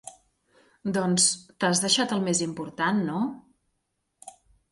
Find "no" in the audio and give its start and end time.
3.11-3.21